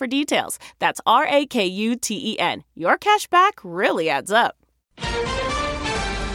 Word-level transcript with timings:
for 0.00 0.06
details. 0.06 0.58
That's 0.78 0.98
R 1.04 1.26
A 1.28 1.44
K 1.44 1.66
U 1.66 1.94
T 1.94 2.32
E 2.32 2.38
N. 2.38 2.64
Your 2.74 2.96
cash 2.96 3.26
back 3.26 3.60
really 3.62 4.08
adds 4.08 4.32
up. 4.32 4.56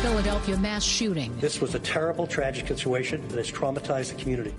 Philadelphia 0.03 0.55
mass 0.57 0.83
shooting. 0.83 1.35
This 1.39 1.59
was 1.59 1.73
a 1.73 1.80
terrible, 1.80 2.27
tragic 2.27 2.67
situation 2.67 3.27
that 3.30 3.38
has 3.38 3.52
traumatized 3.52 4.13
the 4.13 4.22
community. 4.22 4.53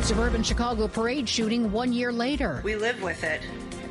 Suburban 0.00 0.42
Chicago 0.42 0.88
parade 0.88 1.28
shooting 1.28 1.70
one 1.70 1.92
year 1.92 2.10
later. 2.10 2.62
We 2.64 2.76
live 2.76 3.02
with 3.02 3.22
it 3.24 3.42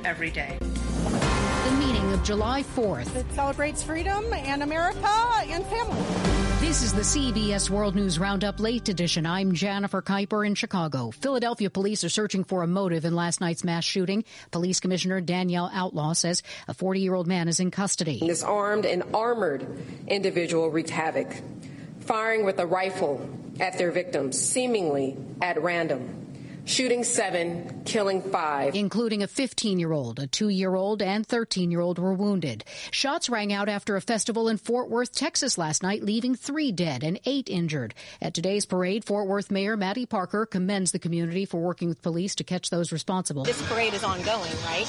every 0.03 0.31
day. 0.31 0.57
The 0.59 1.71
meaning 1.77 2.11
of 2.11 2.23
July 2.23 2.63
4th. 2.63 3.15
It 3.15 3.31
celebrates 3.33 3.83
freedom 3.83 4.25
and 4.33 4.63
America 4.63 5.07
and 5.47 5.63
family. 5.67 6.30
This 6.71 6.83
is 6.83 6.93
the 6.93 7.01
CBS 7.01 7.69
World 7.69 7.95
News 7.95 8.17
Roundup 8.17 8.57
Late 8.61 8.87
Edition. 8.87 9.25
I'm 9.25 9.51
Jennifer 9.51 10.01
Keiper 10.01 10.47
in 10.47 10.55
Chicago. 10.55 11.11
Philadelphia 11.11 11.69
police 11.69 12.05
are 12.05 12.09
searching 12.09 12.45
for 12.45 12.63
a 12.63 12.67
motive 12.67 13.03
in 13.03 13.13
last 13.13 13.41
night's 13.41 13.65
mass 13.65 13.83
shooting. 13.83 14.23
Police 14.51 14.79
Commissioner 14.79 15.19
Danielle 15.19 15.69
Outlaw 15.73 16.13
says 16.13 16.43
a 16.69 16.73
40 16.73 17.01
year 17.01 17.13
old 17.13 17.27
man 17.27 17.49
is 17.49 17.59
in 17.59 17.71
custody. 17.71 18.21
This 18.25 18.41
armed 18.41 18.85
and 18.85 19.03
armored 19.13 19.67
individual 20.07 20.71
wreaked 20.71 20.91
havoc, 20.91 21.35
firing 21.99 22.45
with 22.45 22.57
a 22.57 22.65
rifle 22.65 23.29
at 23.59 23.77
their 23.77 23.91
victims, 23.91 24.39
seemingly 24.39 25.17
at 25.41 25.61
random 25.61 26.30
shooting 26.65 27.03
seven, 27.03 27.81
killing 27.85 28.21
five. 28.21 28.75
Including 28.75 29.23
a 29.23 29.27
15 29.27 29.79
year 29.79 29.91
old, 29.91 30.19
a 30.19 30.27
two 30.27 30.49
year 30.49 30.75
old, 30.75 31.01
and 31.01 31.25
13 31.25 31.71
year 31.71 31.81
old 31.81 31.99
were 31.99 32.13
wounded. 32.13 32.63
Shots 32.91 33.29
rang 33.29 33.51
out 33.53 33.69
after 33.69 33.95
a 33.95 34.01
festival 34.01 34.47
in 34.47 34.57
Fort 34.57 34.89
Worth, 34.89 35.11
Texas 35.11 35.57
last 35.57 35.83
night, 35.83 36.03
leaving 36.03 36.35
three 36.35 36.71
dead 36.71 37.03
and 37.03 37.19
eight 37.25 37.49
injured. 37.49 37.93
At 38.21 38.33
today's 38.33 38.65
parade, 38.65 39.05
Fort 39.05 39.27
Worth 39.27 39.51
Mayor 39.51 39.77
Mattie 39.77 40.05
Parker 40.05 40.45
commends 40.45 40.91
the 40.91 40.99
community 40.99 41.45
for 41.45 41.59
working 41.59 41.89
with 41.89 42.01
police 42.01 42.35
to 42.35 42.43
catch 42.43 42.69
those 42.69 42.91
responsible. 42.91 43.43
This 43.43 43.61
parade 43.67 43.93
is 43.93 44.03
ongoing, 44.03 44.51
right? 44.65 44.85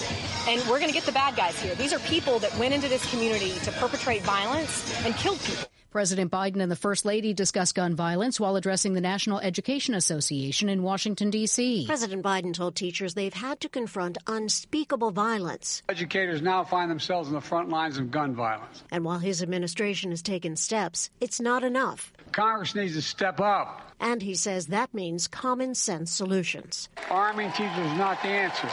And 0.49 0.61
we're 0.69 0.79
going 0.79 0.91
to 0.91 0.95
get 0.95 1.05
the 1.05 1.13
bad 1.13 1.37
guys 1.37 1.61
here. 1.61 1.75
These 1.75 1.93
are 1.93 1.99
people 2.01 2.39
that 2.41 2.57
went 2.59 2.75
into 2.75 2.89
this 2.89 3.09
community 3.11 3.53
to 3.65 3.73
perpetrate 3.73 4.23
violence 4.23 5.05
and 5.05 5.15
kill 5.17 5.37
people. 5.37 5.72
President 5.93 6.31
Biden 6.31 6.63
and 6.63 6.73
the 6.73 6.77
First 6.77 7.05
Lady 7.05 7.35
discussed 7.35 7.75
gun 7.75 7.95
violence 7.95 8.41
while 8.41 8.57
addressing 8.57 8.95
the 8.95 9.01
National 9.03 9.39
Education 9.41 9.95
Association 9.95 10.71
in 10.71 10.83
Washington, 10.83 11.29
D.C. 11.29 11.85
President 11.87 12.25
Biden 12.25 12.55
told 12.55 12.75
teachers 12.75 13.13
they've 13.13 13.35
had 13.35 13.61
to 13.61 13.69
confront 13.69 14.17
unspeakable 14.27 15.11
violence. 15.11 15.83
Educators 15.91 16.41
now 16.41 16.65
find 16.65 16.91
themselves 16.91 17.29
on 17.29 17.35
the 17.35 17.43
front 17.43 17.69
lines 17.69 17.99
of 17.99 18.11
gun 18.11 18.35
violence. 18.35 18.83
And 18.91 19.05
while 19.05 19.19
his 19.19 19.43
administration 19.43 20.11
has 20.13 20.23
taken 20.23 20.57
steps, 20.57 21.11
it's 21.21 21.41
not 21.43 21.63
enough. 21.63 22.11
Congress 22.33 22.75
needs 22.75 22.95
to 22.95 23.03
step 23.03 23.39
up. 23.39 23.93
And 24.01 24.23
he 24.23 24.35
says 24.35 24.69
that 24.69 24.95
means 24.95 25.29
common 25.29 25.75
sense 25.75 26.11
solutions. 26.11 26.89
Arming 27.11 27.53
teachers 27.53 27.77
is 27.77 27.99
not 27.99 28.23
the 28.23 28.29
answer. 28.29 28.69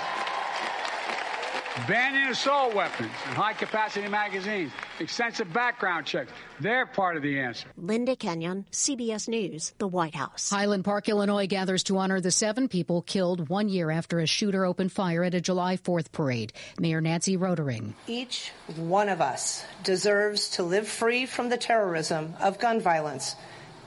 Banning 1.87 2.29
assault 2.29 2.73
weapons 2.75 3.11
and 3.27 3.35
high 3.35 3.53
capacity 3.53 4.07
magazines, 4.07 4.71
extensive 4.99 5.51
background 5.53 6.05
checks. 6.05 6.31
They're 6.59 6.85
part 6.85 7.15
of 7.15 7.23
the 7.23 7.39
answer. 7.39 7.67
Linda 7.77 8.15
Kenyon, 8.15 8.65
CBS 8.71 9.27
News, 9.27 9.73
the 9.77 9.87
White 9.87 10.15
House. 10.15 10.49
Highland 10.49 10.83
Park, 10.83 11.07
Illinois 11.09 11.47
gathers 11.47 11.83
to 11.83 11.97
honor 11.97 12.19
the 12.21 12.31
seven 12.31 12.67
people 12.67 13.01
killed 13.01 13.49
one 13.49 13.69
year 13.69 13.91
after 13.91 14.19
a 14.19 14.25
shooter 14.25 14.65
opened 14.65 14.91
fire 14.91 15.23
at 15.23 15.33
a 15.33 15.41
July 15.41 15.77
4th 15.77 16.11
parade. 16.11 16.53
Mayor 16.79 17.01
Nancy 17.01 17.37
Rotering. 17.37 17.93
Each 18.07 18.51
one 18.75 19.09
of 19.09 19.21
us 19.21 19.63
deserves 19.83 20.49
to 20.51 20.63
live 20.63 20.87
free 20.87 21.25
from 21.25 21.49
the 21.49 21.57
terrorism 21.57 22.33
of 22.41 22.59
gun 22.59 22.81
violence. 22.81 23.35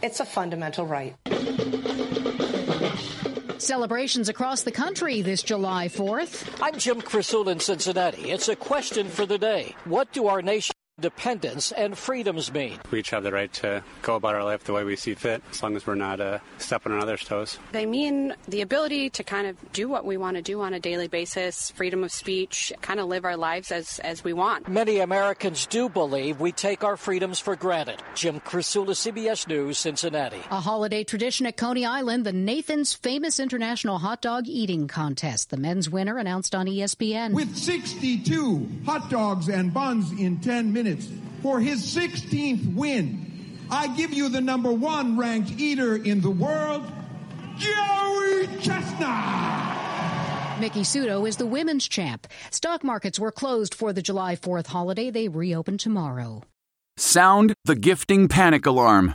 It's 0.02 0.20
a 0.20 0.24
fundamental 0.24 0.86
right. 0.86 1.14
Celebrations 3.62 4.28
across 4.28 4.64
the 4.64 4.72
country 4.72 5.22
this 5.22 5.40
July 5.40 5.86
4th. 5.86 6.60
I'm 6.60 6.80
Jim 6.80 7.00
Krasula 7.00 7.52
in 7.52 7.60
Cincinnati. 7.60 8.32
It's 8.32 8.48
a 8.48 8.56
question 8.56 9.06
for 9.06 9.24
the 9.24 9.38
day. 9.38 9.76
What 9.84 10.12
do 10.12 10.26
our 10.26 10.42
nation 10.42 10.74
independence 10.98 11.72
and 11.72 11.96
freedoms 11.96 12.52
mean? 12.52 12.78
We 12.90 12.98
each 12.98 13.10
have 13.10 13.22
the 13.22 13.32
right 13.32 13.50
to 13.54 13.82
go 14.02 14.16
about 14.16 14.34
our 14.34 14.44
life 14.44 14.64
the 14.64 14.74
way 14.74 14.84
we 14.84 14.94
see 14.96 15.14
fit, 15.14 15.42
as 15.50 15.62
long 15.62 15.74
as 15.74 15.86
we're 15.86 15.94
not 15.94 16.20
uh, 16.20 16.38
stepping 16.58 16.92
on 16.92 17.00
others' 17.00 17.24
toes. 17.24 17.58
They 17.72 17.86
mean 17.86 18.34
the 18.46 18.60
ability 18.60 19.08
to 19.10 19.24
kind 19.24 19.46
of 19.46 19.56
do 19.72 19.88
what 19.88 20.04
we 20.04 20.18
want 20.18 20.36
to 20.36 20.42
do 20.42 20.60
on 20.60 20.74
a 20.74 20.80
daily 20.80 21.08
basis, 21.08 21.70
freedom 21.70 22.04
of 22.04 22.12
speech, 22.12 22.74
kind 22.82 23.00
of 23.00 23.08
live 23.08 23.24
our 23.24 23.38
lives 23.38 23.72
as, 23.72 24.00
as 24.00 24.22
we 24.22 24.34
want. 24.34 24.68
Many 24.68 24.98
Americans 24.98 25.64
do 25.66 25.88
believe 25.88 26.40
we 26.40 26.52
take 26.52 26.84
our 26.84 26.98
freedoms 26.98 27.38
for 27.38 27.56
granted. 27.56 28.02
Jim 28.14 28.40
Krasula, 28.40 28.90
CBS 28.90 29.48
News, 29.48 29.78
Cincinnati. 29.78 30.42
A 30.50 30.60
holiday 30.60 31.04
tradition 31.04 31.46
at 31.46 31.56
Coney 31.56 31.86
Island, 31.86 32.26
the 32.26 32.34
Nathan's 32.34 32.92
Famous 32.92 33.40
International 33.40 33.98
Hot 33.98 34.20
Dog 34.20 34.46
Eating 34.46 34.88
Contest. 34.88 35.48
The 35.48 35.56
men's 35.56 35.88
winner 35.88 36.18
announced 36.18 36.54
on 36.54 36.66
ESPN. 36.66 37.32
With 37.32 37.56
62 37.56 38.68
hot 38.84 39.08
dogs 39.08 39.48
and 39.48 39.72
buns 39.72 40.12
in 40.12 40.38
10 40.38 40.70
minutes 40.72 40.81
for 41.42 41.60
his 41.60 41.82
16th 41.94 42.74
win. 42.74 43.58
I 43.70 43.94
give 43.96 44.12
you 44.12 44.28
the 44.28 44.40
number 44.40 44.72
one 44.72 45.16
ranked 45.16 45.52
eater 45.58 45.96
in 45.96 46.20
the 46.20 46.30
world, 46.30 46.84
Joey 47.56 48.46
Chestnut. 48.60 50.60
Miki 50.60 50.82
Sudo 50.82 51.26
is 51.26 51.36
the 51.36 51.46
women's 51.46 51.88
champ. 51.88 52.26
Stock 52.50 52.84
markets 52.84 53.18
were 53.18 53.32
closed 53.32 53.74
for 53.74 53.92
the 53.92 54.02
July 54.02 54.36
4th 54.36 54.68
holiday. 54.68 55.10
They 55.10 55.28
reopen 55.28 55.78
tomorrow. 55.78 56.42
Sound 56.96 57.54
the 57.64 57.74
gifting 57.74 58.28
panic 58.28 58.66
alarm. 58.66 59.14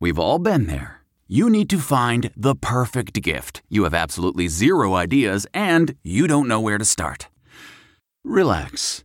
We've 0.00 0.18
all 0.18 0.38
been 0.38 0.66
there. 0.66 1.02
You 1.28 1.50
need 1.50 1.68
to 1.70 1.78
find 1.78 2.30
the 2.36 2.54
perfect 2.54 3.20
gift. 3.20 3.62
You 3.68 3.84
have 3.84 3.94
absolutely 3.94 4.46
zero 4.48 4.94
ideas 4.94 5.46
and 5.52 5.96
you 6.04 6.28
don't 6.28 6.46
know 6.46 6.60
where 6.60 6.78
to 6.78 6.84
start. 6.84 7.28
Relax. 8.24 9.04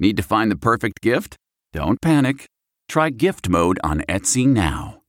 Need 0.00 0.16
to 0.16 0.22
find 0.22 0.50
the 0.50 0.56
perfect 0.56 1.02
gift? 1.02 1.36
Don't 1.74 2.00
panic. 2.00 2.46
Try 2.88 3.10
gift 3.10 3.50
mode 3.50 3.78
on 3.84 4.00
Etsy 4.08 4.46
now. 4.46 5.02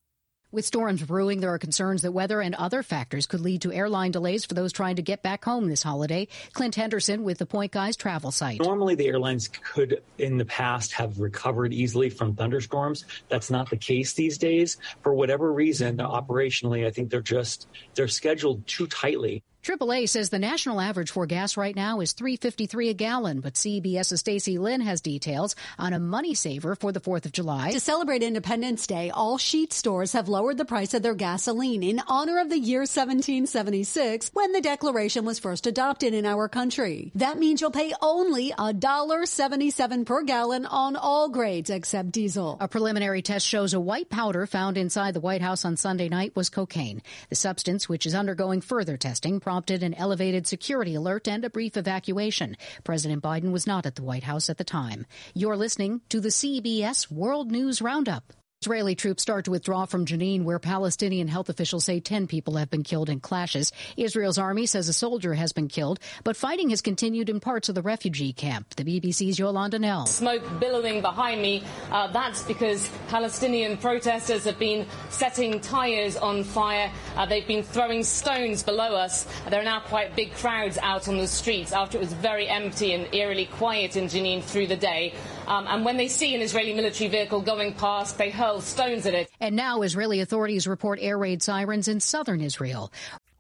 With 0.51 0.65
storms 0.65 1.01
brewing, 1.01 1.39
there 1.39 1.53
are 1.53 1.57
concerns 1.57 2.01
that 2.01 2.11
weather 2.11 2.41
and 2.41 2.53
other 2.55 2.83
factors 2.83 3.25
could 3.25 3.39
lead 3.39 3.61
to 3.61 3.71
airline 3.71 4.11
delays 4.11 4.43
for 4.43 4.53
those 4.53 4.73
trying 4.73 4.97
to 4.97 5.01
get 5.01 5.23
back 5.23 5.45
home 5.45 5.69
this 5.69 5.81
holiday. 5.81 6.27
Clint 6.51 6.75
Henderson 6.75 7.23
with 7.23 7.37
the 7.37 7.45
Points 7.45 7.73
Guy 7.73 7.93
travel 7.93 8.31
site. 8.31 8.59
Normally, 8.59 8.95
the 8.95 9.07
airlines 9.07 9.47
could, 9.47 10.03
in 10.17 10.37
the 10.37 10.43
past, 10.43 10.91
have 10.91 11.21
recovered 11.21 11.71
easily 11.71 12.09
from 12.09 12.35
thunderstorms. 12.35 13.05
That's 13.29 13.49
not 13.49 13.69
the 13.69 13.77
case 13.77 14.11
these 14.11 14.37
days. 14.37 14.75
For 15.03 15.13
whatever 15.13 15.53
reason, 15.53 15.99
operationally, 15.99 16.85
I 16.85 16.91
think 16.91 17.11
they're 17.11 17.21
just 17.21 17.69
they're 17.95 18.09
scheduled 18.09 18.67
too 18.67 18.87
tightly. 18.87 19.41
AAA 19.63 20.09
says 20.09 20.29
the 20.29 20.39
national 20.39 20.81
average 20.81 21.11
for 21.11 21.27
gas 21.27 21.55
right 21.55 21.75
now 21.75 21.99
is 21.99 22.15
3.53 22.15 22.89
a 22.89 22.93
gallon, 22.95 23.41
but 23.41 23.53
CBS's 23.53 24.19
Stacey 24.19 24.57
Lynn 24.57 24.81
has 24.81 25.01
details 25.01 25.55
on 25.77 25.93
a 25.93 25.99
money 25.99 26.33
saver 26.33 26.75
for 26.75 26.91
the 26.91 26.99
4th 26.99 27.25
of 27.25 27.31
July. 27.31 27.69
To 27.69 27.79
celebrate 27.79 28.23
Independence 28.23 28.87
Day, 28.87 29.11
all 29.11 29.37
Sheetz 29.37 29.73
stores 29.73 30.13
have 30.13 30.27
lowered 30.27 30.57
the 30.57 30.65
price 30.65 30.95
of 30.95 31.03
their 31.03 31.13
gasoline 31.13 31.83
in 31.83 32.01
honor 32.07 32.39
of 32.39 32.49
the 32.49 32.57
year 32.57 32.81
1776 32.81 34.31
when 34.33 34.51
the 34.51 34.61
Declaration 34.61 35.25
was 35.25 35.37
first 35.37 35.67
adopted 35.67 36.15
in 36.15 36.25
our 36.25 36.49
country. 36.49 37.11
That 37.13 37.37
means 37.37 37.61
you'll 37.61 37.69
pay 37.69 37.93
only 38.01 38.51
$1.77 38.53 40.05
per 40.07 40.23
gallon 40.23 40.65
on 40.65 40.95
all 40.95 41.29
grades 41.29 41.69
except 41.69 42.11
diesel. 42.11 42.57
A 42.59 42.67
preliminary 42.67 43.21
test 43.21 43.45
shows 43.45 43.75
a 43.75 43.79
white 43.79 44.09
powder 44.09 44.47
found 44.47 44.75
inside 44.75 45.13
the 45.13 45.19
White 45.19 45.43
House 45.43 45.65
on 45.65 45.77
Sunday 45.77 46.09
night 46.09 46.35
was 46.35 46.49
cocaine. 46.49 47.03
The 47.29 47.35
substance, 47.35 47.87
which 47.87 48.07
is 48.07 48.15
undergoing 48.15 48.61
further 48.61 48.97
testing, 48.97 49.39
prompted 49.51 49.83
an 49.83 49.93
elevated 49.95 50.47
security 50.47 50.95
alert 50.95 51.27
and 51.27 51.43
a 51.43 51.49
brief 51.49 51.75
evacuation. 51.75 52.55
President 52.85 53.21
Biden 53.21 53.51
was 53.51 53.67
not 53.67 53.85
at 53.85 53.95
the 53.95 54.01
White 54.01 54.23
House 54.23 54.49
at 54.49 54.57
the 54.57 54.63
time. 54.63 55.05
You're 55.33 55.57
listening 55.57 55.99
to 56.07 56.21
the 56.21 56.29
CBS 56.29 57.11
World 57.11 57.51
News 57.51 57.81
Roundup. 57.81 58.31
Israeli 58.63 58.93
troops 58.93 59.23
start 59.23 59.45
to 59.45 59.51
withdraw 59.51 59.85
from 59.85 60.05
Jenin, 60.05 60.43
where 60.43 60.59
Palestinian 60.59 61.27
health 61.27 61.49
officials 61.49 61.83
say 61.83 61.99
10 61.99 62.27
people 62.27 62.57
have 62.57 62.69
been 62.69 62.83
killed 62.83 63.09
in 63.09 63.19
clashes. 63.19 63.71
Israel's 63.97 64.37
army 64.37 64.67
says 64.67 64.87
a 64.87 64.93
soldier 64.93 65.33
has 65.33 65.51
been 65.51 65.67
killed, 65.67 65.99
but 66.23 66.35
fighting 66.37 66.69
has 66.69 66.79
continued 66.79 67.27
in 67.27 67.39
parts 67.39 67.69
of 67.69 67.73
the 67.73 67.81
refugee 67.81 68.33
camp. 68.33 68.75
The 68.75 68.83
BBC's 68.83 69.39
Yolanda 69.39 69.79
Knell. 69.79 70.05
Smoke 70.05 70.43
billowing 70.59 71.01
behind 71.01 71.41
me. 71.41 71.63
Uh, 71.91 72.11
that's 72.11 72.43
because 72.43 72.87
Palestinian 73.07 73.77
protesters 73.77 74.43
have 74.43 74.59
been 74.59 74.85
setting 75.09 75.59
tyres 75.59 76.15
on 76.15 76.43
fire. 76.43 76.91
Uh, 77.15 77.25
they've 77.25 77.47
been 77.47 77.63
throwing 77.63 78.03
stones 78.03 78.61
below 78.61 78.93
us. 78.93 79.25
There 79.49 79.59
are 79.59 79.63
now 79.63 79.79
quite 79.79 80.15
big 80.15 80.35
crowds 80.35 80.77
out 80.77 81.07
on 81.07 81.17
the 81.17 81.27
streets 81.27 81.71
after 81.71 81.97
it 81.97 82.01
was 82.01 82.13
very 82.13 82.47
empty 82.47 82.93
and 82.93 83.11
eerily 83.11 83.47
quiet 83.47 83.95
in 83.95 84.05
Jenin 84.05 84.43
through 84.43 84.67
the 84.67 84.77
day. 84.77 85.15
Um, 85.47 85.67
and 85.67 85.85
when 85.85 85.97
they 85.97 86.07
see 86.07 86.35
an 86.35 86.41
Israeli 86.41 86.73
military 86.73 87.09
vehicle 87.09 87.41
going 87.41 87.73
past, 87.73 88.17
they 88.17 88.29
hurl 88.29 88.61
stones 88.61 89.05
at 89.05 89.13
it. 89.13 89.29
And 89.39 89.55
now 89.55 89.81
Israeli 89.81 90.21
authorities 90.21 90.67
report 90.67 90.99
air 91.01 91.17
raid 91.17 91.41
sirens 91.41 91.87
in 91.87 91.99
southern 91.99 92.41
Israel. 92.41 92.91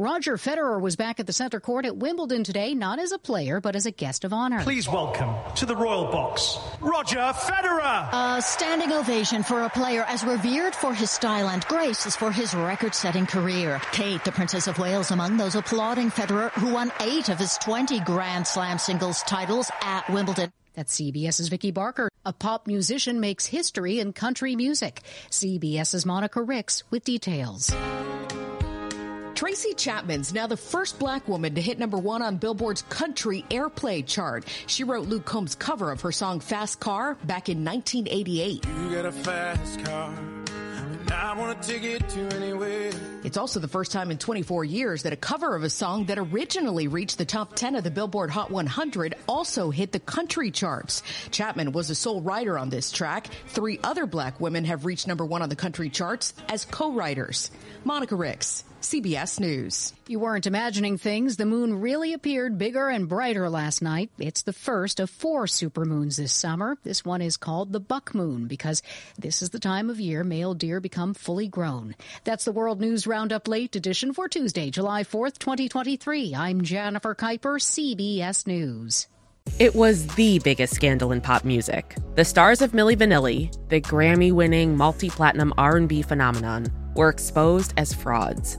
Roger 0.00 0.38
Federer 0.38 0.80
was 0.80 0.96
back 0.96 1.20
at 1.20 1.26
the 1.26 1.32
center 1.34 1.60
court 1.60 1.84
at 1.84 1.94
Wimbledon 1.94 2.42
today, 2.42 2.74
not 2.74 2.98
as 2.98 3.12
a 3.12 3.18
player, 3.18 3.60
but 3.60 3.76
as 3.76 3.84
a 3.84 3.90
guest 3.90 4.24
of 4.24 4.32
honor. 4.32 4.62
Please 4.62 4.88
welcome 4.88 5.34
to 5.56 5.66
the 5.66 5.76
Royal 5.76 6.10
Box, 6.10 6.58
Roger 6.80 7.18
Federer. 7.18 8.08
A 8.10 8.40
standing 8.40 8.92
ovation 8.92 9.42
for 9.42 9.60
a 9.60 9.68
player 9.68 10.06
as 10.08 10.24
revered 10.24 10.74
for 10.74 10.94
his 10.94 11.10
style 11.10 11.50
and 11.50 11.62
grace 11.66 12.06
as 12.06 12.16
for 12.16 12.32
his 12.32 12.54
record-setting 12.54 13.26
career. 13.26 13.78
Kate, 13.92 14.24
the 14.24 14.32
Princess 14.32 14.68
of 14.68 14.78
Wales, 14.78 15.10
among 15.10 15.36
those 15.36 15.54
applauding 15.54 16.10
Federer, 16.10 16.50
who 16.52 16.72
won 16.72 16.90
eight 17.02 17.28
of 17.28 17.38
his 17.38 17.58
20 17.58 18.00
Grand 18.00 18.46
Slam 18.46 18.78
singles 18.78 19.20
titles 19.24 19.70
at 19.82 20.08
Wimbledon. 20.08 20.50
That's 20.72 20.98
CBS's 20.98 21.48
Vicki 21.48 21.72
Barker. 21.72 22.08
A 22.24 22.32
pop 22.32 22.66
musician 22.66 23.20
makes 23.20 23.44
history 23.44 24.00
in 24.00 24.14
country 24.14 24.56
music. 24.56 25.02
CBS's 25.28 26.06
Monica 26.06 26.40
Ricks 26.40 26.84
with 26.90 27.04
details. 27.04 27.70
Tracy 29.40 29.72
Chapman's 29.72 30.34
now 30.34 30.46
the 30.46 30.54
first 30.54 30.98
black 30.98 31.26
woman 31.26 31.54
to 31.54 31.62
hit 31.62 31.78
number 31.78 31.96
one 31.96 32.20
on 32.20 32.36
Billboard's 32.36 32.82
country 32.82 33.42
airplay 33.48 34.06
chart. 34.06 34.44
She 34.66 34.84
wrote 34.84 35.08
Luke 35.08 35.24
Combs' 35.24 35.54
cover 35.54 35.90
of 35.90 36.02
her 36.02 36.12
song 36.12 36.40
Fast 36.40 36.78
Car 36.78 37.14
back 37.24 37.48
in 37.48 37.64
1988. 37.64 38.66
You 38.66 38.94
got 38.94 39.06
a 39.06 39.12
fast 39.12 39.82
car. 39.82 40.14
I 41.10 41.34
want 41.38 41.62
to 41.62 41.68
take 41.80 42.06
to 42.06 42.20
anywhere. 42.36 42.92
It's 43.24 43.38
also 43.38 43.60
the 43.60 43.68
first 43.68 43.92
time 43.92 44.10
in 44.10 44.18
24 44.18 44.64
years 44.64 45.04
that 45.04 45.14
a 45.14 45.16
cover 45.16 45.56
of 45.56 45.62
a 45.62 45.70
song 45.70 46.04
that 46.06 46.18
originally 46.18 46.86
reached 46.86 47.16
the 47.16 47.24
top 47.24 47.54
10 47.56 47.76
of 47.76 47.84
the 47.84 47.90
Billboard 47.90 48.30
Hot 48.30 48.50
100 48.50 49.14
also 49.26 49.70
hit 49.70 49.92
the 49.92 50.00
country 50.00 50.50
charts. 50.50 51.02
Chapman 51.30 51.72
was 51.72 51.88
the 51.88 51.94
sole 51.94 52.20
writer 52.20 52.58
on 52.58 52.68
this 52.68 52.92
track. 52.92 53.28
Three 53.48 53.80
other 53.82 54.04
black 54.04 54.38
women 54.38 54.66
have 54.66 54.84
reached 54.84 55.08
number 55.08 55.24
one 55.24 55.40
on 55.40 55.48
the 55.48 55.56
country 55.56 55.88
charts 55.88 56.34
as 56.48 56.66
co-writers. 56.66 57.50
Monica 57.84 58.16
Ricks, 58.16 58.64
CBS 58.80 59.38
News. 59.38 59.92
You 60.08 60.18
weren't 60.20 60.46
imagining 60.46 60.96
things. 60.96 61.36
The 61.36 61.44
moon 61.44 61.80
really 61.80 62.14
appeared 62.14 62.56
bigger 62.56 62.88
and 62.88 63.08
brighter 63.08 63.50
last 63.50 63.82
night. 63.82 64.10
It's 64.18 64.42
the 64.42 64.54
first 64.54 65.00
of 65.00 65.10
four 65.10 65.44
supermoons 65.44 66.16
this 66.16 66.32
summer. 66.32 66.78
This 66.82 67.04
one 67.04 67.20
is 67.20 67.36
called 67.36 67.72
the 67.72 67.80
buck 67.80 68.14
moon 68.14 68.46
because 68.46 68.82
this 69.18 69.42
is 69.42 69.50
the 69.50 69.58
time 69.58 69.90
of 69.90 70.00
year 70.00 70.24
male 70.24 70.54
deer 70.54 70.80
become 70.80 71.12
fully 71.12 71.46
grown. 71.46 71.94
That's 72.24 72.46
the 72.46 72.52
World 72.52 72.80
News 72.80 73.06
Roundup 73.06 73.48
Late 73.48 73.76
Edition 73.76 74.14
for 74.14 74.28
Tuesday, 74.28 74.70
July 74.70 75.04
4th, 75.04 75.38
2023. 75.38 76.34
I'm 76.34 76.62
Jennifer 76.62 77.14
Keiper, 77.14 77.60
CBS 77.60 78.46
News. 78.46 79.08
It 79.58 79.74
was 79.74 80.06
the 80.14 80.38
biggest 80.38 80.74
scandal 80.74 81.12
in 81.12 81.20
pop 81.20 81.44
music. 81.44 81.96
The 82.14 82.24
stars 82.24 82.62
of 82.62 82.72
Milli 82.72 82.96
Vanilli, 82.96 83.52
the 83.68 83.80
Grammy-winning 83.80 84.76
multi-platinum 84.76 85.52
R&B 85.58 86.02
phenomenon, 86.02 86.72
were 86.94 87.08
exposed 87.08 87.74
as 87.76 87.94
frauds, 87.94 88.58